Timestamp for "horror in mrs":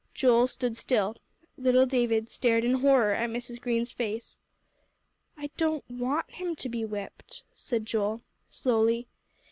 2.79-3.61